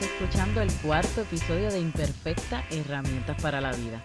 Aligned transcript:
escuchando 0.00 0.60
el 0.60 0.72
cuarto 0.82 1.20
episodio 1.20 1.70
de 1.70 1.78
Imperfecta 1.78 2.64
Herramientas 2.70 3.40
para 3.40 3.60
la 3.60 3.72
Vida. 3.72 4.02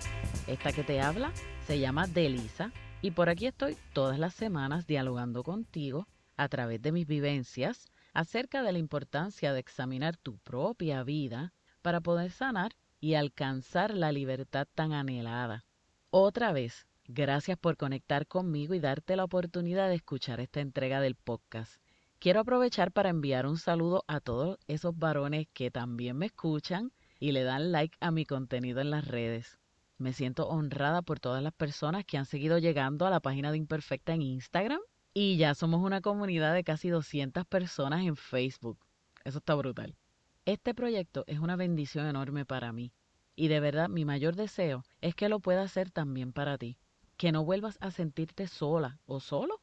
Esta 0.48 0.72
que 0.72 0.84
te 0.84 1.02
habla 1.02 1.32
se 1.66 1.80
llama 1.80 2.06
Delisa 2.06 2.72
y 3.02 3.12
por 3.12 3.30
aquí 3.30 3.48
estoy 3.48 3.76
todas 3.92 4.20
las 4.20 4.36
semanas 4.36 4.86
dialogando 4.86 5.44
contigo 5.44 6.08
a 6.38 6.48
través 6.48 6.80
de 6.82 6.92
mis 6.92 7.08
vivencias 7.08 7.88
acerca 8.14 8.62
de 8.62 8.72
la 8.72 8.78
importancia 8.78 9.52
de 9.52 9.60
examinar 9.60 10.16
tu 10.16 10.38
propia 10.38 11.04
vida 11.04 11.54
para 11.82 12.00
poder 12.00 12.30
sanar 12.30 12.74
y 13.00 13.16
alcanzar 13.16 13.96
la 13.96 14.12
libertad 14.12 14.68
tan 14.76 14.94
anhelada. 14.94 15.66
Otra 16.12 16.52
vez, 16.52 16.86
gracias 17.06 17.58
por 17.58 17.78
conectar 17.78 18.28
conmigo 18.28 18.76
y 18.76 18.80
darte 18.80 19.16
la 19.16 19.24
oportunidad 19.24 19.90
de 19.90 19.96
escuchar 19.96 20.40
esta 20.40 20.60
entrega 20.60 21.02
del 21.02 21.16
podcast. 21.16 21.82
Quiero 22.22 22.42
aprovechar 22.42 22.92
para 22.92 23.08
enviar 23.08 23.48
un 23.48 23.58
saludo 23.58 24.04
a 24.06 24.20
todos 24.20 24.58
esos 24.68 24.98
varones 24.98 25.48
que 25.54 25.72
también 25.72 26.18
me 26.18 26.26
escuchan 26.26 26.92
y 27.18 27.32
le 27.32 27.44
dan 27.44 27.72
like 27.72 27.96
a 28.02 28.12
mi 28.12 28.26
contenido 28.26 28.82
en 28.82 28.90
las 28.90 29.08
redes. 29.08 29.58
Me 29.98 30.12
siento 30.12 30.50
honrada 30.50 31.02
por 31.02 31.22
todas 31.22 31.42
las 31.42 31.54
personas 31.54 32.04
que 32.04 32.18
han 32.18 32.26
seguido 32.26 32.58
llegando 32.58 33.06
a 33.06 33.10
la 33.10 33.22
página 33.22 33.52
de 33.52 33.58
Imperfecta 33.58 34.14
en 34.14 34.22
Instagram 34.22 34.82
y 35.14 35.38
ya 35.38 35.56
somos 35.56 35.82
una 35.82 36.02
comunidad 36.02 36.54
de 36.54 36.66
casi 36.66 36.90
200 36.90 37.46
personas 37.46 38.06
en 38.06 38.18
Facebook. 38.18 38.80
Eso 39.24 39.38
está 39.38 39.56
brutal. 39.56 39.96
Este 40.44 40.74
proyecto 40.74 41.24
es 41.26 41.40
una 41.40 41.56
bendición 41.56 42.06
enorme 42.06 42.46
para 42.46 42.74
mí 42.74 42.92
y 43.38 43.48
de 43.48 43.62
verdad 43.62 43.88
mi 43.88 44.04
mayor 44.04 44.36
deseo 44.36 44.84
es 45.00 45.16
que 45.16 45.30
lo 45.30 45.40
pueda 45.40 45.62
hacer 45.62 45.90
también 45.90 46.34
para 46.34 46.58
ti. 46.58 46.76
Que 47.16 47.32
no 47.32 47.46
vuelvas 47.46 47.78
a 47.80 47.92
sentirte 47.92 48.48
sola 48.48 49.00
o 49.06 49.22
solo 49.22 49.59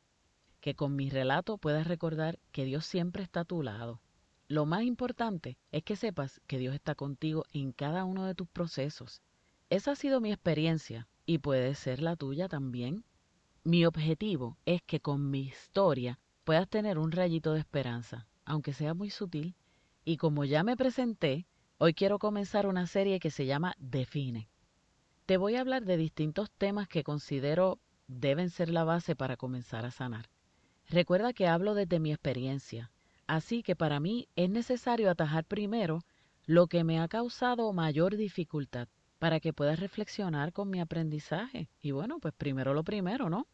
que 0.67 0.75
con 0.75 0.97
mi 0.97 1.11
relato 1.11 1.59
puedas 1.59 1.87
recordar 1.87 2.41
que 2.51 2.65
Dios 2.65 2.85
siempre 2.85 3.23
está 3.23 3.43
a 3.43 3.45
tu 3.45 3.63
lado. 3.63 4.01
Lo 4.49 4.67
más 4.67 4.83
importante 4.83 5.59
es 5.71 5.85
que 5.85 5.95
sepas 5.95 6.41
que 6.49 6.59
Dios 6.59 6.75
está 6.75 6.97
contigo 6.97 7.45
en 7.53 7.71
cada 7.71 8.05
uno 8.05 8.25
de 8.25 8.35
tus 8.35 8.49
procesos. 8.49 9.23
Esa 9.71 9.93
ha 9.93 9.95
sido 9.95 10.21
mi 10.21 10.33
experiencia 10.33 11.07
y 11.25 11.39
puede 11.39 11.77
ser 11.77 12.03
la 12.03 12.17
tuya 12.17 12.49
también. 12.49 13.05
Mi 13.63 13.87
objetivo 13.87 14.59
es 14.67 14.83
que 14.83 14.99
con 14.99 15.31
mi 15.31 15.43
historia 15.43 16.19
puedas 16.43 16.69
tener 16.69 16.99
un 16.99 17.13
rayito 17.13 17.53
de 17.53 17.61
esperanza, 17.61 18.27
aunque 18.45 18.73
sea 18.73 18.93
muy 18.93 19.11
sutil. 19.11 19.55
Y 20.05 20.17
como 20.17 20.45
ya 20.45 20.65
me 20.65 20.77
presenté, 20.77 21.47
hoy 21.79 21.95
quiero 21.95 22.19
comenzar 22.19 22.67
una 22.67 22.89
serie 22.89 23.21
que 23.21 23.31
se 23.31 23.47
llama 23.47 23.77
Define. 23.79 24.49
Te 25.27 25.37
voy 25.37 25.55
a 25.55 25.61
hablar 25.61 25.85
de 25.85 25.97
distintos 25.97 26.51
temas 26.51 26.89
que 26.89 27.05
considero 27.05 27.79
deben 28.09 28.51
ser 28.51 28.69
la 28.69 28.83
base 28.83 29.15
para 29.15 29.37
comenzar 29.37 29.85
a 29.85 29.93
sanar. 29.93 30.29
Recuerda 30.89 31.33
que 31.33 31.49
hablo 31.49 31.75
desde 31.75 31.99
mi 31.99 32.13
experiencia, 32.13 32.93
así 33.27 33.65
que 33.65 33.75
para 33.75 33.99
mí 33.99 34.29
es 34.37 34.49
necesario 34.49 35.11
atajar 35.11 35.45
primero 35.45 36.05
lo 36.45 36.69
que 36.69 36.85
me 36.85 37.01
ha 37.01 37.09
causado 37.09 37.73
mayor 37.73 38.17
dificultad 38.17 38.87
para 39.19 39.41
que 39.41 39.53
puedas 39.53 39.81
reflexionar 39.81 40.53
con 40.53 40.71
mi 40.71 40.81
aprendizaje. 40.81 41.69
Y 41.81 41.91
bueno, 41.91 42.21
pues 42.21 42.35
primero 42.35 42.73
lo 42.73 42.85
primero, 42.85 43.29
¿no? 43.29 43.49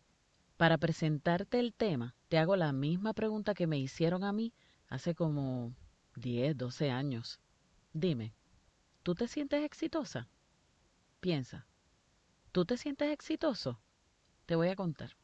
Para 0.58 0.76
presentarte 0.76 1.58
el 1.58 1.72
tema, 1.72 2.14
te 2.28 2.36
hago 2.36 2.54
la 2.56 2.72
misma 2.72 3.14
pregunta 3.14 3.54
que 3.54 3.66
me 3.66 3.78
hicieron 3.78 4.24
a 4.24 4.32
mí 4.32 4.52
hace 4.88 5.14
como 5.14 5.74
10, 6.16 6.56
12 6.58 6.90
años. 6.90 7.40
Dime, 7.94 8.34
¿tú 9.02 9.14
te 9.14 9.26
sientes 9.26 9.64
exitosa? 9.64 10.28
Piensa, 11.20 11.66
¿tú 12.52 12.66
te 12.66 12.76
sientes 12.76 13.10
exitoso? 13.10 13.80
Te 14.44 14.54
voy 14.54 14.68
a 14.68 14.76
contar. 14.76 15.16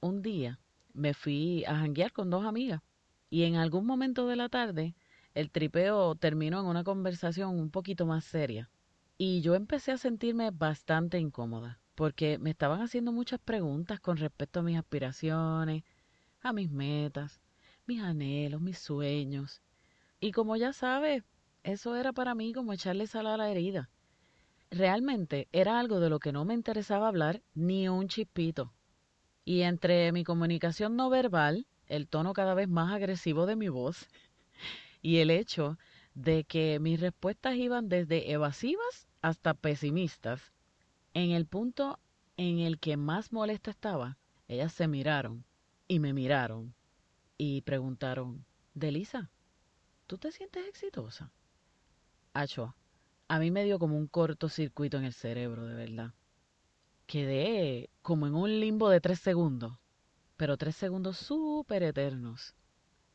Un 0.00 0.22
día 0.22 0.58
me 0.94 1.14
fui 1.14 1.64
a 1.66 1.76
janguear 1.76 2.12
con 2.12 2.30
dos 2.30 2.44
amigas 2.44 2.82
y 3.30 3.44
en 3.44 3.56
algún 3.56 3.86
momento 3.86 4.26
de 4.26 4.36
la 4.36 4.48
tarde 4.48 4.94
el 5.34 5.50
tripeo 5.50 6.14
terminó 6.14 6.60
en 6.60 6.66
una 6.66 6.84
conversación 6.84 7.58
un 7.58 7.70
poquito 7.70 8.06
más 8.06 8.24
seria 8.24 8.70
y 9.16 9.40
yo 9.40 9.54
empecé 9.54 9.92
a 9.92 9.98
sentirme 9.98 10.50
bastante 10.50 11.18
incómoda 11.18 11.80
porque 11.98 12.38
me 12.38 12.50
estaban 12.50 12.80
haciendo 12.80 13.10
muchas 13.10 13.40
preguntas 13.40 13.98
con 13.98 14.18
respecto 14.18 14.60
a 14.60 14.62
mis 14.62 14.78
aspiraciones, 14.78 15.82
a 16.42 16.52
mis 16.52 16.70
metas, 16.70 17.40
mis 17.86 18.00
anhelos, 18.00 18.60
mis 18.60 18.78
sueños. 18.78 19.62
Y 20.20 20.30
como 20.30 20.54
ya 20.54 20.72
sabes, 20.72 21.24
eso 21.64 21.96
era 21.96 22.12
para 22.12 22.36
mí 22.36 22.52
como 22.52 22.72
echarle 22.72 23.08
sal 23.08 23.26
a 23.26 23.36
la 23.36 23.50
herida. 23.50 23.90
Realmente 24.70 25.48
era 25.50 25.80
algo 25.80 25.98
de 25.98 26.08
lo 26.08 26.20
que 26.20 26.30
no 26.30 26.44
me 26.44 26.54
interesaba 26.54 27.08
hablar 27.08 27.42
ni 27.54 27.88
un 27.88 28.06
chispito. 28.06 28.72
Y 29.48 29.62
entre 29.62 30.12
mi 30.12 30.24
comunicación 30.24 30.94
no 30.94 31.08
verbal, 31.08 31.66
el 31.86 32.06
tono 32.06 32.34
cada 32.34 32.52
vez 32.52 32.68
más 32.68 32.92
agresivo 32.92 33.46
de 33.46 33.56
mi 33.56 33.70
voz 33.70 34.06
y 35.00 35.20
el 35.20 35.30
hecho 35.30 35.78
de 36.12 36.44
que 36.44 36.78
mis 36.80 37.00
respuestas 37.00 37.54
iban 37.54 37.88
desde 37.88 38.30
evasivas 38.30 39.08
hasta 39.22 39.54
pesimistas, 39.54 40.52
en 41.14 41.30
el 41.30 41.46
punto 41.46 41.98
en 42.36 42.58
el 42.58 42.78
que 42.78 42.98
más 42.98 43.32
molesta 43.32 43.70
estaba, 43.70 44.18
ellas 44.48 44.74
se 44.74 44.86
miraron 44.86 45.46
y 45.86 45.98
me 45.98 46.12
miraron 46.12 46.74
y 47.38 47.62
preguntaron, 47.62 48.44
Delisa, 48.74 49.30
¿tú 50.06 50.18
te 50.18 50.30
sientes 50.30 50.68
exitosa? 50.68 51.32
Acho, 52.34 52.74
a 53.28 53.38
mí 53.38 53.50
me 53.50 53.64
dio 53.64 53.78
como 53.78 53.96
un 53.96 54.08
cortocircuito 54.08 54.98
en 54.98 55.04
el 55.04 55.14
cerebro, 55.14 55.64
de 55.64 55.74
verdad 55.74 56.12
quedé 57.08 57.90
como 58.02 58.26
en 58.28 58.34
un 58.34 58.60
limbo 58.60 58.90
de 58.90 59.00
tres 59.00 59.18
segundos, 59.20 59.72
pero 60.36 60.56
tres 60.58 60.76
segundos 60.76 61.16
súper 61.16 61.82
eternos. 61.82 62.54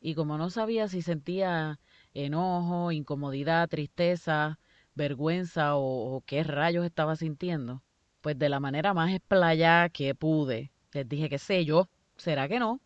Y 0.00 0.14
como 0.14 0.36
no 0.36 0.50
sabía 0.50 0.88
si 0.88 1.00
sentía 1.00 1.80
enojo, 2.12 2.92
incomodidad, 2.92 3.68
tristeza, 3.68 4.58
vergüenza 4.94 5.76
o, 5.76 6.22
qué 6.26 6.42
rayos 6.42 6.84
estaba 6.84 7.16
sintiendo, 7.16 7.82
pues 8.20 8.38
de 8.38 8.48
la 8.48 8.60
manera 8.60 8.94
más 8.94 9.12
explayada 9.12 9.88
que 9.88 10.14
pude, 10.14 10.72
les 10.92 11.08
dije 11.08 11.30
que 11.30 11.38
sé 11.38 11.64
yo, 11.64 11.88
¿será 12.16 12.48
que 12.48 12.58
no? 12.58 12.80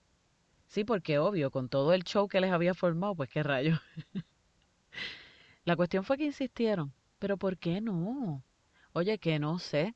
Sí, 0.69 0.85
porque 0.85 1.19
obvio, 1.19 1.51
con 1.51 1.69
todo 1.71 1.95
el 1.95 2.05
show 2.05 2.29
que 2.29 2.41
les 2.41 2.53
había 2.53 2.75
formado, 2.75 3.15
pues 3.17 3.31
qué 3.31 3.43
rayos. 3.43 3.81
la 5.65 5.77
cuestión 5.77 6.05
fue 6.05 6.19
que 6.19 6.27
insistieron, 6.27 6.93
pero 7.19 7.39
¿por 7.39 7.59
qué 7.59 7.81
no? 7.81 8.45
Oye, 8.93 9.19
que 9.19 9.39
no 9.39 9.59
sé, 9.59 9.95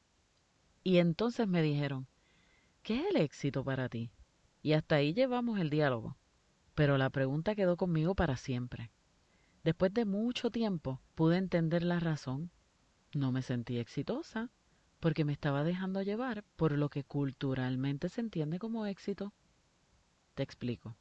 y 0.84 0.98
entonces 0.98 1.46
me 1.48 1.62
dijeron, 1.62 2.06
¿qué 2.82 3.00
es 3.00 3.06
el 3.10 3.16
éxito 3.16 3.64
para 3.64 3.88
ti? 3.88 4.10
Y 4.62 4.72
hasta 4.72 4.96
ahí 4.96 5.12
llevamos 5.14 5.58
el 5.58 5.70
diálogo. 5.70 6.16
Pero 6.74 6.98
la 6.98 7.10
pregunta 7.10 7.54
quedó 7.54 7.76
conmigo 7.76 8.14
para 8.14 8.36
siempre. 8.36 8.90
Después 9.62 9.92
de 9.94 10.04
mucho 10.04 10.50
tiempo 10.50 11.00
pude 11.14 11.36
entender 11.36 11.82
la 11.82 12.00
razón. 12.00 12.50
No 13.14 13.30
me 13.30 13.42
sentí 13.42 13.78
exitosa 13.78 14.50
porque 14.98 15.24
me 15.24 15.32
estaba 15.32 15.64
dejando 15.64 16.02
llevar 16.02 16.44
por 16.56 16.72
lo 16.72 16.88
que 16.88 17.04
culturalmente 17.04 18.08
se 18.08 18.20
entiende 18.20 18.58
como 18.58 18.86
éxito. 18.86 19.32
Te 20.34 20.42
explico. 20.42 20.96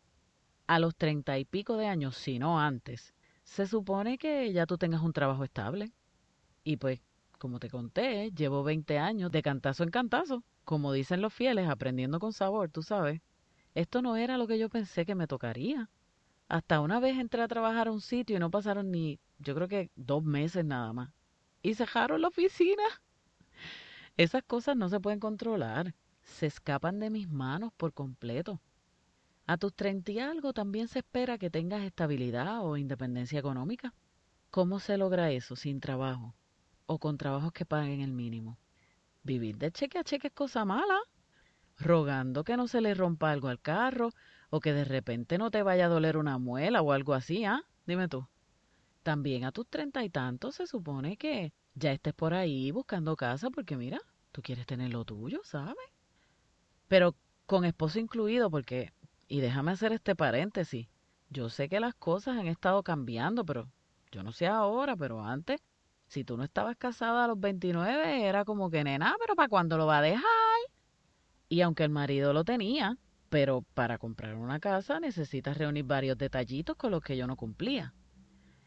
A 0.67 0.79
los 0.79 0.95
treinta 0.95 1.37
y 1.37 1.45
pico 1.45 1.77
de 1.77 1.87
años, 1.87 2.17
si 2.17 2.39
no 2.39 2.59
antes, 2.59 3.13
se 3.43 3.67
supone 3.67 4.17
que 4.17 4.51
ya 4.53 4.65
tú 4.65 4.77
tengas 4.77 5.01
un 5.01 5.13
trabajo 5.13 5.43
estable. 5.43 5.91
Y 6.63 6.77
pues 6.77 7.01
como 7.41 7.59
te 7.59 7.71
conté, 7.71 8.29
llevo 8.35 8.63
20 8.63 8.99
años 8.99 9.31
de 9.31 9.41
cantazo 9.41 9.81
en 9.81 9.89
cantazo, 9.89 10.43
como 10.63 10.93
dicen 10.93 11.23
los 11.23 11.33
fieles, 11.33 11.67
aprendiendo 11.67 12.19
con 12.19 12.33
sabor, 12.33 12.69
tú 12.69 12.83
sabes. 12.83 13.19
Esto 13.73 14.03
no 14.03 14.15
era 14.15 14.37
lo 14.37 14.45
que 14.45 14.59
yo 14.59 14.69
pensé 14.69 15.07
que 15.07 15.15
me 15.15 15.25
tocaría. 15.25 15.89
Hasta 16.49 16.81
una 16.81 16.99
vez 16.99 17.17
entré 17.17 17.41
a 17.41 17.47
trabajar 17.47 17.87
a 17.87 17.91
un 17.91 17.99
sitio 17.99 18.37
y 18.37 18.39
no 18.39 18.51
pasaron 18.51 18.91
ni, 18.91 19.19
yo 19.39 19.55
creo 19.55 19.67
que 19.67 19.89
dos 19.95 20.23
meses 20.23 20.63
nada 20.63 20.93
más. 20.93 21.09
Y 21.63 21.73
cerraron 21.73 22.21
la 22.21 22.27
oficina. 22.27 22.83
Esas 24.17 24.43
cosas 24.43 24.77
no 24.77 24.87
se 24.87 24.99
pueden 24.99 25.19
controlar. 25.19 25.95
Se 26.21 26.45
escapan 26.45 26.99
de 26.99 27.09
mis 27.09 27.27
manos 27.27 27.73
por 27.75 27.91
completo. 27.91 28.61
A 29.47 29.57
tus 29.57 29.73
treinta 29.73 30.11
y 30.11 30.19
algo 30.19 30.53
también 30.53 30.87
se 30.87 30.99
espera 30.99 31.39
que 31.39 31.49
tengas 31.49 31.81
estabilidad 31.81 32.63
o 32.63 32.77
independencia 32.77 33.39
económica. 33.39 33.95
¿Cómo 34.51 34.79
se 34.79 34.95
logra 34.97 35.31
eso 35.31 35.55
sin 35.55 35.79
trabajo? 35.79 36.35
O 36.91 36.99
con 36.99 37.17
trabajos 37.17 37.53
que 37.53 37.65
paguen 37.65 38.01
el 38.01 38.11
mínimo. 38.11 38.57
Vivir 39.23 39.57
de 39.57 39.71
cheque 39.71 39.97
a 39.97 40.03
cheque 40.03 40.27
es 40.27 40.33
cosa 40.33 40.65
mala, 40.65 40.99
rogando 41.77 42.43
que 42.43 42.57
no 42.57 42.67
se 42.67 42.81
le 42.81 42.93
rompa 42.93 43.31
algo 43.31 43.47
al 43.47 43.61
carro 43.61 44.09
o 44.49 44.59
que 44.59 44.73
de 44.73 44.83
repente 44.83 45.37
no 45.37 45.51
te 45.51 45.63
vaya 45.63 45.85
a 45.85 45.89
doler 45.89 46.17
una 46.17 46.37
muela 46.37 46.81
o 46.81 46.91
algo 46.91 47.13
así, 47.13 47.45
¿ah? 47.45 47.61
Dime 47.85 48.09
tú. 48.09 48.27
También 49.03 49.45
a 49.45 49.53
tus 49.53 49.67
treinta 49.67 50.03
y 50.03 50.09
tantos 50.09 50.55
se 50.55 50.67
supone 50.67 51.15
que 51.15 51.53
ya 51.75 51.93
estés 51.93 52.13
por 52.13 52.33
ahí 52.33 52.71
buscando 52.71 53.15
casa 53.15 53.49
porque 53.49 53.77
mira, 53.77 54.01
tú 54.33 54.41
quieres 54.41 54.65
tener 54.65 54.91
lo 54.91 55.05
tuyo, 55.05 55.39
¿sabes? 55.45 55.77
Pero 56.89 57.15
con 57.45 57.63
esposo 57.63 57.99
incluido 57.99 58.51
porque, 58.51 58.91
y 59.29 59.39
déjame 59.39 59.71
hacer 59.71 59.93
este 59.93 60.13
paréntesis, 60.13 60.89
yo 61.29 61.47
sé 61.47 61.69
que 61.69 61.79
las 61.79 61.95
cosas 61.95 62.37
han 62.37 62.47
estado 62.47 62.83
cambiando, 62.83 63.45
pero 63.45 63.71
yo 64.11 64.23
no 64.23 64.33
sé 64.33 64.45
ahora, 64.45 64.97
pero 64.97 65.23
antes 65.23 65.61
si 66.11 66.25
tú 66.25 66.35
no 66.35 66.43
estabas 66.43 66.75
casada 66.75 67.23
a 67.23 67.27
los 67.29 67.39
29, 67.39 68.27
era 68.27 68.43
como 68.43 68.69
que 68.69 68.83
nena, 68.83 69.15
pero 69.17 69.33
¿para 69.33 69.47
cuándo 69.47 69.77
lo 69.77 69.85
va 69.85 69.99
a 69.99 70.01
dejar? 70.01 70.25
Y 71.47 71.61
aunque 71.61 71.85
el 71.85 71.89
marido 71.89 72.33
lo 72.33 72.43
tenía, 72.43 72.97
pero 73.29 73.63
para 73.73 73.97
comprar 73.97 74.35
una 74.35 74.59
casa 74.59 74.99
necesitas 74.99 75.57
reunir 75.57 75.85
varios 75.85 76.17
detallitos 76.17 76.75
con 76.75 76.91
los 76.91 77.01
que 77.01 77.15
yo 77.15 77.27
no 77.27 77.37
cumplía. 77.37 77.93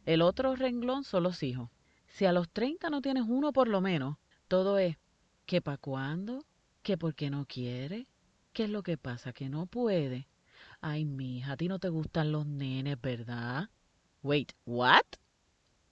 El 0.06 0.22
otro 0.22 0.56
renglón 0.56 1.04
son 1.04 1.24
los 1.24 1.42
hijos. 1.42 1.68
Si 2.06 2.24
a 2.24 2.32
los 2.32 2.48
30 2.48 2.88
no 2.88 3.02
tienes 3.02 3.24
uno 3.28 3.52
por 3.52 3.68
lo 3.68 3.82
menos, 3.82 4.16
todo 4.48 4.78
es 4.78 4.96
que 5.44 5.60
para 5.60 5.76
cuándo, 5.76 6.46
que 6.82 6.96
por 6.96 7.14
qué 7.14 7.28
no 7.28 7.44
quiere, 7.44 8.06
qué 8.54 8.64
es 8.64 8.70
lo 8.70 8.82
que 8.82 8.96
pasa, 8.96 9.34
que 9.34 9.50
no 9.50 9.66
puede. 9.66 10.28
Ay, 10.80 11.04
mija, 11.04 11.52
a 11.52 11.56
ti 11.58 11.68
no 11.68 11.78
te 11.78 11.90
gustan 11.90 12.32
los 12.32 12.46
nenes, 12.46 12.98
¿verdad? 13.02 13.68
Wait, 14.22 14.52
what? 14.64 15.04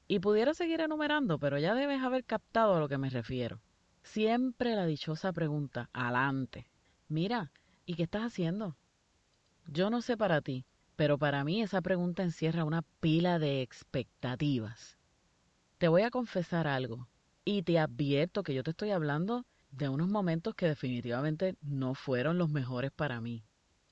Y 0.09 0.19
pudiera 0.19 0.55
seguir 0.55 0.81
enumerando, 0.81 1.39
pero 1.39 1.59
ya 1.59 1.75
debes 1.75 2.03
haber 2.03 2.25
captado 2.25 2.75
a 2.75 2.81
lo 2.81 2.89
que 2.89 2.99
me 2.99 3.11
refiero. 3.11 3.61
Siempre 4.03 4.75
la 4.75 4.85
dichosa 4.85 5.33
pregunta, 5.33 5.89
adelante. 5.93 6.67
Mira, 7.09 7.53
¿y 7.87 7.95
qué 7.95 8.03
estás 8.05 8.23
haciendo? 8.23 8.77
Yo 9.67 9.91
no 9.91 10.03
sé 10.03 10.17
para 10.17 10.41
ti, 10.41 10.65
pero 10.97 11.19
para 11.19 11.45
mí 11.45 11.63
esa 11.63 11.81
pregunta 11.81 12.23
encierra 12.23 12.65
una 12.65 12.83
pila 13.01 13.39
de 13.39 13.63
expectativas. 13.63 14.99
Te 15.79 15.89
voy 15.89 16.03
a 16.03 16.11
confesar 16.11 16.67
algo, 16.67 17.09
y 17.45 17.63
te 17.63 17.79
advierto 17.79 18.43
que 18.43 18.55
yo 18.55 18.63
te 18.63 18.71
estoy 18.71 18.91
hablando 18.91 19.47
de 19.71 19.89
unos 19.89 20.09
momentos 20.09 20.55
que 20.55 20.67
definitivamente 20.67 21.57
no 21.63 21.95
fueron 21.95 22.39
los 22.39 22.51
mejores 22.51 22.91
para 22.93 23.21
mí. 23.21 23.45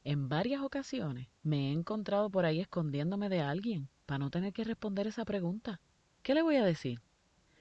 En 0.04 0.28
varias 0.28 0.62
ocasiones 0.62 1.28
me 1.42 1.68
he 1.68 1.72
encontrado 1.72 2.30
por 2.30 2.44
ahí 2.44 2.60
escondiéndome 2.60 3.28
de 3.28 3.40
alguien 3.40 3.88
para 4.06 4.18
no 4.18 4.30
tener 4.30 4.52
que 4.52 4.64
responder 4.64 5.06
esa 5.06 5.24
pregunta. 5.24 5.80
¿Qué 6.22 6.34
le 6.34 6.42
voy 6.42 6.56
a 6.56 6.64
decir? 6.64 7.00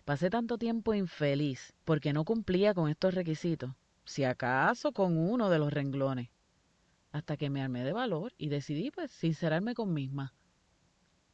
Pasé 0.03 0.29
tanto 0.29 0.57
tiempo 0.57 0.94
infeliz 0.94 1.73
porque 1.85 2.11
no 2.11 2.25
cumplía 2.25 2.73
con 2.73 2.89
estos 2.89 3.13
requisitos, 3.13 3.71
si 4.03 4.25
acaso 4.25 4.91
con 4.91 5.17
uno 5.17 5.50
de 5.50 5.59
los 5.59 5.71
renglones, 5.71 6.29
hasta 7.13 7.38
que 7.38 7.50
me 7.50 7.61
armé 7.61 7.85
de 7.85 7.94
valor 7.94 8.33
y 8.38 8.50
decidí 8.50 8.91
pues 8.91 9.11
sincerarme 9.11 9.75
con 9.75 9.94
misma. 9.94 10.33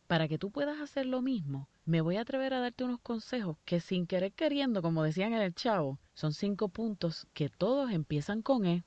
Para 0.06 0.28
que 0.28 0.38
tú 0.38 0.52
puedas 0.52 0.80
hacer 0.80 1.08
lo 1.08 1.24
mismo, 1.24 1.68
me 1.84 2.02
voy 2.02 2.18
a 2.18 2.22
atrever 2.22 2.54
a 2.54 2.60
darte 2.60 2.84
unos 2.84 3.00
consejos 3.00 3.58
que 3.66 3.80
sin 3.80 4.06
querer 4.06 4.34
queriendo, 4.34 4.84
como 4.84 5.02
decían 5.02 5.34
en 5.34 5.42
el 5.42 5.56
chavo, 5.56 5.98
son 6.14 6.32
cinco 6.32 6.70
puntos 6.70 7.28
que 7.34 7.50
todos 7.50 7.92
empiezan 7.92 8.44
con 8.44 8.68
E. 8.68 8.84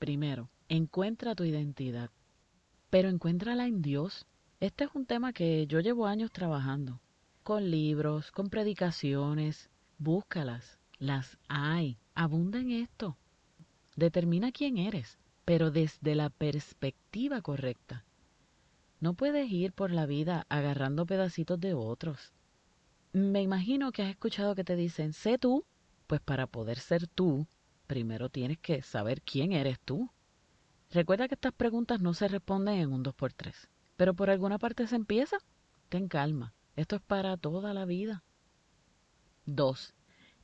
Primero, 0.00 0.50
encuentra 0.68 1.36
tu 1.36 1.44
identidad, 1.44 2.10
pero 2.90 3.08
encuéntrala 3.08 3.66
en 3.66 3.80
Dios. 3.80 4.26
Este 4.58 4.84
es 4.84 4.90
un 4.92 5.06
tema 5.06 5.32
que 5.32 5.68
yo 5.68 5.78
llevo 5.78 6.06
años 6.08 6.32
trabajando, 6.32 7.00
con 7.50 7.68
libros, 7.68 8.30
con 8.30 8.48
predicaciones, 8.48 9.70
búscalas, 9.98 10.78
las 11.00 11.36
hay, 11.48 11.98
abunda 12.14 12.60
en 12.60 12.70
esto. 12.70 13.16
Determina 13.96 14.52
quién 14.52 14.78
eres, 14.78 15.18
pero 15.44 15.72
desde 15.72 16.14
la 16.14 16.30
perspectiva 16.30 17.42
correcta. 17.42 18.04
No 19.00 19.14
puedes 19.14 19.50
ir 19.50 19.72
por 19.72 19.90
la 19.90 20.06
vida 20.06 20.46
agarrando 20.48 21.06
pedacitos 21.06 21.58
de 21.58 21.74
otros. 21.74 22.32
Me 23.12 23.42
imagino 23.42 23.90
que 23.90 24.04
has 24.04 24.10
escuchado 24.10 24.54
que 24.54 24.62
te 24.62 24.76
dicen, 24.76 25.12
sé 25.12 25.36
tú. 25.36 25.64
Pues 26.06 26.20
para 26.20 26.46
poder 26.46 26.78
ser 26.78 27.08
tú, 27.08 27.48
primero 27.88 28.28
tienes 28.28 28.58
que 28.58 28.80
saber 28.82 29.22
quién 29.22 29.50
eres 29.50 29.80
tú. 29.80 30.08
Recuerda 30.92 31.26
que 31.26 31.34
estas 31.34 31.52
preguntas 31.52 32.00
no 32.00 32.14
se 32.14 32.28
responden 32.28 32.76
en 32.76 32.92
un 32.92 33.02
2x3, 33.02 33.52
pero 33.96 34.14
por 34.14 34.30
alguna 34.30 34.60
parte 34.60 34.86
se 34.86 34.94
empieza. 34.94 35.38
Ten 35.88 36.06
calma, 36.06 36.54
esto 36.76 36.96
es 36.96 37.02
para 37.02 37.36
toda 37.36 37.74
la 37.74 37.84
vida. 37.84 38.22
2. 39.46 39.94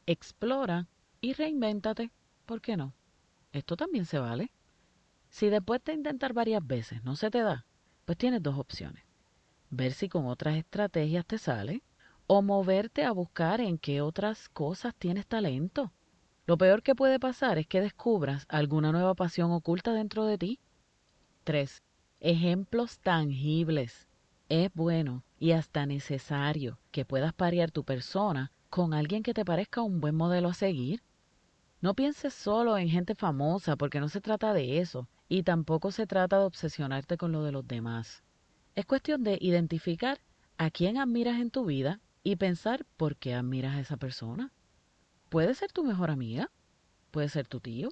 Explora 0.06 0.88
y 1.20 1.32
reinvéntate. 1.32 2.11
¿Por 2.44 2.61
qué 2.61 2.76
no? 2.76 2.94
Esto 3.52 3.76
también 3.76 4.05
se 4.05 4.19
vale. 4.19 4.50
Si 5.28 5.49
después 5.49 5.82
de 5.84 5.94
intentar 5.94 6.32
varias 6.32 6.67
veces 6.67 7.02
no 7.05 7.17
se 7.17 7.31
te 7.31 7.40
da, 7.40 7.67
pues 8.05 8.19
tienes 8.19 8.43
dos 8.43 8.58
opciones. 8.58 9.05
Ver 9.70 9.93
si 9.93 10.08
con 10.08 10.26
otras 10.26 10.56
estrategias 10.56 11.26
te 11.26 11.38
sale 11.38 11.82
o 12.26 12.43
moverte 12.43 13.05
a 13.05 13.12
buscar 13.12 13.61
en 13.61 13.79
qué 13.79 14.00
otras 14.00 14.49
cosas 14.49 14.94
tienes 14.94 15.26
talento. 15.26 15.93
Lo 16.46 16.56
peor 16.56 16.82
que 16.82 16.94
puede 16.94 17.19
pasar 17.19 17.58
es 17.58 17.67
que 17.67 17.81
descubras 17.81 18.46
alguna 18.49 18.93
nueva 18.93 19.14
pasión 19.14 19.50
oculta 19.50 19.93
dentro 19.93 20.25
de 20.25 20.38
ti. 20.38 20.61
3. 21.44 21.82
Ejemplos 22.20 22.99
tangibles. 23.00 24.06
Es 24.48 24.72
bueno 24.75 25.25
y 25.40 25.52
hasta 25.52 25.87
necesario 25.87 26.78
que 26.93 27.04
puedas 27.04 27.32
parear 27.32 27.72
tu 27.72 27.82
persona 27.82 28.52
con 28.70 28.94
alguien 28.94 29.25
que 29.25 29.34
te 29.34 29.44
parezca 29.44 29.82
un 29.82 30.00
buen 30.00 30.14
modelo 30.14 30.48
a 30.48 30.54
seguir. 30.54 31.02
No 31.81 31.94
pienses 31.94 32.32
solo 32.32 32.78
en 32.78 32.88
gente 32.88 33.16
famosa 33.16 33.75
porque 33.75 33.98
no 33.98 34.08
se 34.08 34.20
trata 34.20 34.54
de 34.54 34.78
eso, 34.78 35.08
y 35.28 35.43
tampoco 35.43 35.90
se 35.90 36.06
trata 36.06 36.38
de 36.38 36.44
obsesionarte 36.44 37.16
con 37.16 37.32
lo 37.32 37.43
de 37.43 37.50
los 37.50 37.66
demás. 37.66 38.22
Es 38.76 38.87
cuestión 38.87 39.25
de 39.25 39.37
identificar 39.40 40.20
a 40.58 40.70
quién 40.70 40.96
admiras 40.96 41.40
en 41.40 41.50
tu 41.50 41.64
vida 41.64 42.00
y 42.22 42.37
pensar 42.37 42.87
por 42.96 43.16
qué 43.16 43.34
admiras 43.34 43.75
a 43.75 43.81
esa 43.81 43.96
persona. 43.96 44.52
Puede 45.28 45.54
ser 45.54 45.72
tu 45.72 45.82
mejor 45.82 46.10
amiga, 46.10 46.52
puede 47.10 47.28
ser 47.28 47.48
tu 47.48 47.58
tío, 47.58 47.88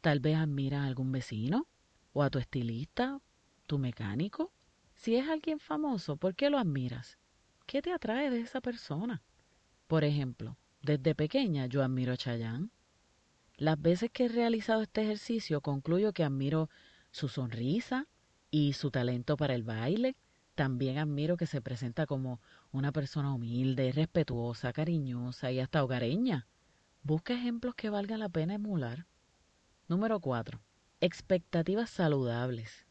tal 0.00 0.20
vez 0.20 0.36
admiras 0.36 0.82
a 0.82 0.86
algún 0.86 1.10
vecino 1.10 1.66
o 2.12 2.22
a 2.22 2.30
tu 2.30 2.38
estilista, 2.38 3.20
tu 3.66 3.78
mecánico. 3.78 4.52
Si 4.98 5.14
es 5.14 5.28
alguien 5.28 5.60
famoso, 5.60 6.16
¿por 6.16 6.34
qué 6.34 6.50
lo 6.50 6.58
admiras? 6.58 7.18
¿Qué 7.66 7.80
te 7.82 7.92
atrae 7.92 8.30
de 8.30 8.40
esa 8.40 8.60
persona? 8.60 9.22
Por 9.86 10.02
ejemplo, 10.02 10.56
desde 10.82 11.14
pequeña 11.14 11.66
yo 11.66 11.84
admiro 11.84 12.12
a 12.12 12.16
Chayanne. 12.16 12.70
Las 13.56 13.80
veces 13.80 14.10
que 14.10 14.24
he 14.24 14.28
realizado 14.28 14.82
este 14.82 15.02
ejercicio 15.02 15.60
concluyo 15.60 16.12
que 16.12 16.24
admiro 16.24 16.68
su 17.12 17.28
sonrisa 17.28 18.08
y 18.50 18.72
su 18.72 18.90
talento 18.90 19.36
para 19.36 19.54
el 19.54 19.62
baile. 19.62 20.16
También 20.56 20.98
admiro 20.98 21.36
que 21.36 21.46
se 21.46 21.62
presenta 21.62 22.04
como 22.04 22.40
una 22.72 22.90
persona 22.90 23.32
humilde, 23.32 23.92
respetuosa, 23.92 24.72
cariñosa 24.72 25.52
y 25.52 25.60
hasta 25.60 25.84
hogareña. 25.84 26.48
Busca 27.04 27.34
ejemplos 27.34 27.76
que 27.76 27.88
valga 27.88 28.18
la 28.18 28.28
pena 28.28 28.54
emular. 28.54 29.06
Número 29.86 30.18
4. 30.18 30.60
Expectativas 31.00 31.88
saludables. 31.88 32.87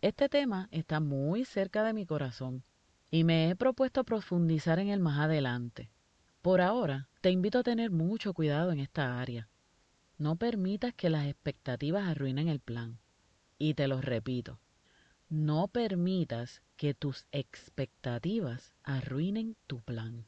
Este 0.00 0.28
tema 0.28 0.68
está 0.70 1.00
muy 1.00 1.44
cerca 1.44 1.82
de 1.82 1.92
mi 1.92 2.06
corazón 2.06 2.62
y 3.10 3.24
me 3.24 3.50
he 3.50 3.56
propuesto 3.56 4.04
profundizar 4.04 4.78
en 4.78 4.90
él 4.90 5.00
más 5.00 5.18
adelante. 5.18 5.90
Por 6.40 6.60
ahora, 6.60 7.08
te 7.20 7.32
invito 7.32 7.58
a 7.58 7.62
tener 7.64 7.90
mucho 7.90 8.32
cuidado 8.32 8.70
en 8.70 8.78
esta 8.78 9.20
área. 9.20 9.48
No 10.16 10.36
permitas 10.36 10.94
que 10.94 11.10
las 11.10 11.26
expectativas 11.26 12.06
arruinen 12.06 12.46
el 12.46 12.60
plan. 12.60 13.00
Y 13.58 13.74
te 13.74 13.88
lo 13.88 14.00
repito, 14.00 14.60
no 15.28 15.66
permitas 15.66 16.62
que 16.76 16.94
tus 16.94 17.26
expectativas 17.32 18.74
arruinen 18.84 19.56
tu 19.66 19.80
plan. 19.80 20.26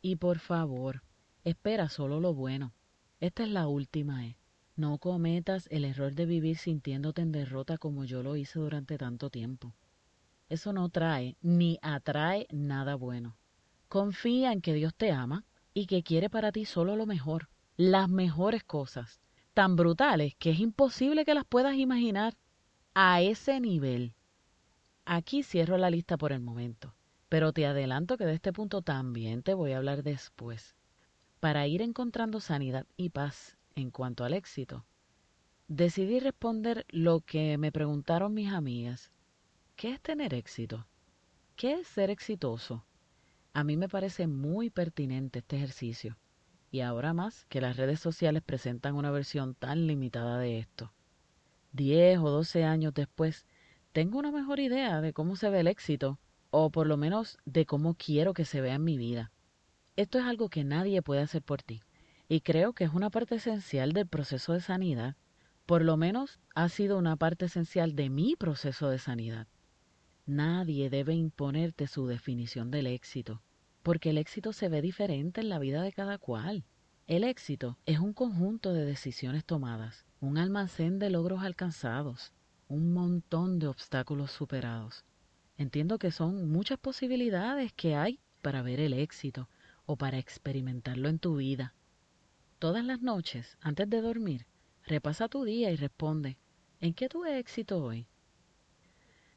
Y 0.00 0.16
por 0.16 0.38
favor, 0.38 1.02
espera 1.44 1.90
solo 1.90 2.18
lo 2.18 2.32
bueno. 2.32 2.72
Esta 3.20 3.42
es 3.42 3.50
la 3.50 3.66
última 3.66 4.26
E. 4.26 4.38
No 4.76 4.98
cometas 4.98 5.68
el 5.70 5.84
error 5.84 6.14
de 6.14 6.26
vivir 6.26 6.58
sintiéndote 6.58 7.22
en 7.22 7.30
derrota 7.30 7.78
como 7.78 8.04
yo 8.04 8.24
lo 8.24 8.34
hice 8.34 8.58
durante 8.58 8.98
tanto 8.98 9.30
tiempo. 9.30 9.72
Eso 10.48 10.72
no 10.72 10.88
trae 10.88 11.36
ni 11.42 11.78
atrae 11.80 12.48
nada 12.50 12.96
bueno. 12.96 13.36
Confía 13.88 14.52
en 14.52 14.60
que 14.60 14.74
Dios 14.74 14.92
te 14.92 15.12
ama 15.12 15.44
y 15.74 15.86
que 15.86 16.02
quiere 16.02 16.28
para 16.28 16.50
ti 16.50 16.64
solo 16.64 16.96
lo 16.96 17.06
mejor 17.06 17.48
las 17.76 18.08
mejores 18.08 18.64
cosas, 18.64 19.20
tan 19.52 19.76
brutales 19.76 20.34
que 20.40 20.50
es 20.50 20.58
imposible 20.58 21.24
que 21.24 21.34
las 21.34 21.44
puedas 21.44 21.76
imaginar 21.76 22.34
a 22.94 23.22
ese 23.22 23.60
nivel. 23.60 24.14
Aquí 25.04 25.44
cierro 25.44 25.78
la 25.78 25.90
lista 25.90 26.16
por 26.16 26.32
el 26.32 26.40
momento, 26.40 26.94
pero 27.28 27.52
te 27.52 27.66
adelanto 27.66 28.16
que 28.16 28.26
de 28.26 28.34
este 28.34 28.52
punto 28.52 28.82
también 28.82 29.44
te 29.44 29.54
voy 29.54 29.72
a 29.72 29.76
hablar 29.76 30.02
después. 30.02 30.74
Para 31.38 31.66
ir 31.68 31.80
encontrando 31.80 32.40
sanidad 32.40 32.86
y 32.96 33.10
paz 33.10 33.56
en 33.74 33.90
cuanto 33.90 34.24
al 34.24 34.34
éxito, 34.34 34.86
decidí 35.68 36.20
responder 36.20 36.86
lo 36.88 37.20
que 37.20 37.58
me 37.58 37.72
preguntaron 37.72 38.34
mis 38.34 38.52
amigas. 38.52 39.10
¿Qué 39.76 39.90
es 39.90 40.00
tener 40.00 40.34
éxito? 40.34 40.86
¿Qué 41.56 41.74
es 41.74 41.88
ser 41.88 42.10
exitoso? 42.10 42.84
A 43.52 43.64
mí 43.64 43.76
me 43.76 43.88
parece 43.88 44.26
muy 44.26 44.70
pertinente 44.70 45.40
este 45.40 45.56
ejercicio 45.56 46.16
y 46.74 46.80
ahora 46.80 47.12
más 47.14 47.44
que 47.44 47.60
las 47.60 47.76
redes 47.76 48.00
sociales 48.00 48.42
presentan 48.44 48.96
una 48.96 49.12
versión 49.12 49.54
tan 49.54 49.86
limitada 49.86 50.40
de 50.40 50.58
esto. 50.58 50.92
Diez 51.70 52.18
o 52.18 52.30
doce 52.30 52.64
años 52.64 52.92
después, 52.94 53.46
tengo 53.92 54.18
una 54.18 54.32
mejor 54.32 54.58
idea 54.58 55.00
de 55.00 55.12
cómo 55.12 55.36
se 55.36 55.50
ve 55.50 55.60
el 55.60 55.68
éxito, 55.68 56.18
o 56.50 56.70
por 56.70 56.88
lo 56.88 56.96
menos 56.96 57.38
de 57.44 57.64
cómo 57.64 57.94
quiero 57.94 58.34
que 58.34 58.44
se 58.44 58.60
vea 58.60 58.74
en 58.74 58.82
mi 58.82 58.98
vida. 58.98 59.30
Esto 59.94 60.18
es 60.18 60.24
algo 60.24 60.48
que 60.48 60.64
nadie 60.64 61.00
puede 61.00 61.20
hacer 61.20 61.42
por 61.42 61.62
ti, 61.62 61.80
y 62.28 62.40
creo 62.40 62.72
que 62.72 62.84
es 62.84 62.92
una 62.92 63.10
parte 63.10 63.36
esencial 63.36 63.92
del 63.92 64.06
proceso 64.06 64.52
de 64.52 64.60
sanidad. 64.60 65.16
Por 65.66 65.82
lo 65.82 65.96
menos 65.96 66.40
ha 66.54 66.68
sido 66.68 66.98
una 66.98 67.16
parte 67.16 67.46
esencial 67.46 67.94
de 67.94 68.10
mi 68.10 68.36
proceso 68.36 68.88
de 68.88 68.98
sanidad. 68.98 69.46
Nadie 70.26 70.90
debe 70.90 71.14
imponerte 71.14 71.86
su 71.86 72.06
definición 72.06 72.70
del 72.70 72.86
éxito 72.86 73.42
porque 73.84 74.10
el 74.10 74.18
éxito 74.18 74.54
se 74.54 74.70
ve 74.70 74.80
diferente 74.80 75.42
en 75.42 75.50
la 75.50 75.58
vida 75.58 75.82
de 75.82 75.92
cada 75.92 76.16
cual. 76.16 76.64
El 77.06 77.22
éxito 77.22 77.76
es 77.84 77.98
un 77.98 78.14
conjunto 78.14 78.72
de 78.72 78.86
decisiones 78.86 79.44
tomadas, 79.44 80.06
un 80.20 80.38
almacén 80.38 80.98
de 80.98 81.10
logros 81.10 81.42
alcanzados, 81.42 82.32
un 82.66 82.94
montón 82.94 83.58
de 83.58 83.66
obstáculos 83.66 84.30
superados. 84.30 85.04
Entiendo 85.58 85.98
que 85.98 86.10
son 86.10 86.50
muchas 86.50 86.78
posibilidades 86.78 87.74
que 87.74 87.94
hay 87.94 88.20
para 88.40 88.62
ver 88.62 88.80
el 88.80 88.94
éxito 88.94 89.50
o 89.84 89.96
para 89.96 90.16
experimentarlo 90.16 91.10
en 91.10 91.18
tu 91.18 91.36
vida. 91.36 91.74
Todas 92.58 92.84
las 92.84 93.02
noches, 93.02 93.58
antes 93.60 93.88
de 93.90 94.00
dormir, 94.00 94.46
repasa 94.86 95.28
tu 95.28 95.44
día 95.44 95.70
y 95.70 95.76
responde, 95.76 96.38
¿en 96.80 96.94
qué 96.94 97.08
tuve 97.08 97.38
éxito 97.38 97.82
hoy? 97.82 98.06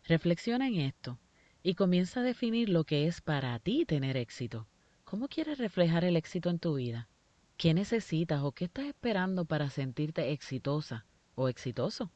Reflexiona 0.06 0.68
en 0.68 0.76
esto 0.76 1.20
y 1.64 1.74
comienza 1.74 2.22
a 2.22 2.24
definir 2.24 2.70
lo 2.70 2.86
que 2.86 3.08
es 3.08 3.22
para 3.22 3.60
ti 3.60 3.86
tener 3.86 4.16
éxito. 4.16 4.68
¿Cómo 5.04 5.28
quieres 5.28 5.58
reflejar 5.58 6.06
el 6.06 6.16
éxito 6.16 6.50
en 6.50 6.60
tu 6.60 6.76
vida? 6.76 7.10
¿Qué 7.58 7.74
necesitas 7.74 8.44
o 8.44 8.52
qué 8.52 8.66
estás 8.66 8.86
esperando 8.86 9.46
para 9.46 9.70
sentirte 9.70 10.32
exitosa 10.32 11.06
o 11.36 11.50
exitoso? 11.50 12.12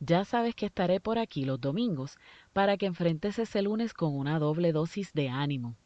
Ya 0.00 0.24
sabes 0.24 0.54
que 0.54 0.66
estaré 0.66 1.00
por 1.00 1.18
aquí 1.18 1.44
los 1.44 1.60
domingos 1.60 2.18
para 2.52 2.76
que 2.76 2.86
enfrentes 2.86 3.38
ese 3.38 3.62
lunes 3.62 3.94
con 3.94 4.14
una 4.14 4.38
doble 4.38 4.72
dosis 4.72 5.12
de 5.12 5.28
ánimo. 5.28 5.76